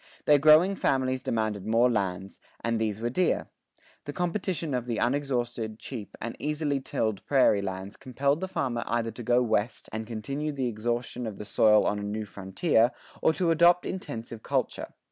[0.25, 3.51] Their growing families demanded more lands, and these were dear.
[4.05, 9.11] The competition of the unexhausted, cheap, and easily tilled prairie lands compelled the farmer either
[9.11, 12.89] to go west and continue the exhaustion of the soil on a new frontier,
[13.21, 14.87] or to adopt intensive culture.